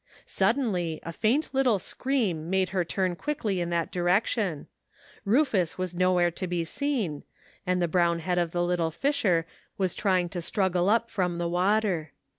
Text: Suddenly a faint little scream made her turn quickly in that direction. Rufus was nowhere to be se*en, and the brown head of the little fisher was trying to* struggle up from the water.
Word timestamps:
Suddenly 0.25 0.99
a 1.03 1.13
faint 1.13 1.51
little 1.53 1.77
scream 1.77 2.49
made 2.49 2.69
her 2.69 2.83
turn 2.83 3.15
quickly 3.15 3.61
in 3.61 3.69
that 3.69 3.91
direction. 3.91 4.65
Rufus 5.25 5.77
was 5.77 5.93
nowhere 5.93 6.31
to 6.31 6.47
be 6.47 6.63
se*en, 6.65 7.21
and 7.67 7.79
the 7.79 7.87
brown 7.87 8.17
head 8.17 8.39
of 8.39 8.49
the 8.49 8.63
little 8.63 8.89
fisher 8.89 9.45
was 9.77 9.93
trying 9.93 10.27
to* 10.29 10.41
struggle 10.41 10.89
up 10.89 11.11
from 11.11 11.37
the 11.37 11.47
water. 11.47 12.13